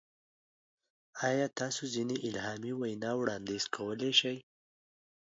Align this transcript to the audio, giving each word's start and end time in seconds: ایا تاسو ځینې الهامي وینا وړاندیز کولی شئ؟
ایا 1.27 1.47
تاسو 1.59 1.83
ځینې 1.93 2.15
الهامي 2.27 2.73
وینا 2.81 3.11
وړاندیز 3.19 3.63
کولی 3.75 4.11
شئ؟ 4.19 4.35